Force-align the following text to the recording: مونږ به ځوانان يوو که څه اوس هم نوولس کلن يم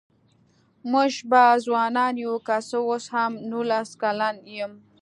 مونږ 0.91 1.13
به 1.29 1.43
ځوانان 1.65 2.13
يوو 2.23 2.43
که 2.47 2.55
څه 2.69 2.77
اوس 2.87 3.05
هم 3.15 3.31
نوولس 3.49 3.89
کلن 4.01 4.35
يم 4.57 4.71